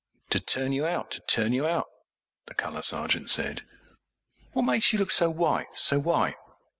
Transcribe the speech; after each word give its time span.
âTo 0.31 0.43
turn 0.43 0.73
you 0.73 0.83
out, 0.87 1.11
to 1.11 1.19
turn 1.27 1.53
you 1.53 1.61
outâ, 1.61 1.83
the 2.47 2.55
Colour 2.55 2.81
Sergeant 2.81 3.29
said. 3.29 3.61
âWhat 4.55 4.65
makes 4.65 4.91
you 4.93 4.97
look 4.97 5.11
so 5.11 5.29
white, 5.29 5.67
so 5.75 5.99
white? 5.99 6.33